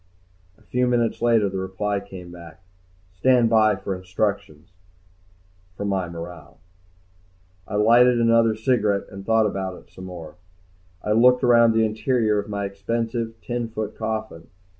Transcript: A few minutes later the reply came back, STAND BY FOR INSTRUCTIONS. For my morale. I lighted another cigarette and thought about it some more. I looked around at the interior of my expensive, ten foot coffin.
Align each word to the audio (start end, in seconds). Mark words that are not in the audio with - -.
A 0.57 0.63
few 0.63 0.87
minutes 0.87 1.21
later 1.21 1.47
the 1.47 1.59
reply 1.59 1.99
came 1.99 2.31
back, 2.31 2.63
STAND 3.13 3.51
BY 3.51 3.75
FOR 3.75 3.95
INSTRUCTIONS. 3.95 4.71
For 5.77 5.85
my 5.85 6.09
morale. 6.09 6.57
I 7.67 7.75
lighted 7.75 8.19
another 8.19 8.55
cigarette 8.55 9.05
and 9.11 9.23
thought 9.23 9.45
about 9.45 9.77
it 9.77 9.91
some 9.91 10.05
more. 10.05 10.37
I 11.03 11.11
looked 11.11 11.43
around 11.43 11.73
at 11.73 11.73
the 11.75 11.85
interior 11.85 12.39
of 12.39 12.49
my 12.49 12.65
expensive, 12.65 13.39
ten 13.43 13.67
foot 13.69 13.95
coffin. 13.95 14.47